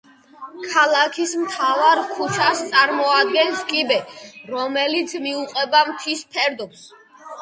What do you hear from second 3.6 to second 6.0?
კიბე, რომელიც მიუყვება